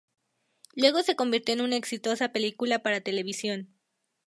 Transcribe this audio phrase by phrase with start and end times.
[0.73, 3.69] Luego se convirtió en una exitosa película para televisión.